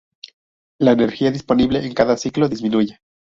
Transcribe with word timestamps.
La 0.79 0.93
energía 0.93 1.29
disponible 1.29 1.85
en 1.85 1.93
cada 1.93 2.17
ciclo 2.17 2.49
disminuye. 2.49 2.99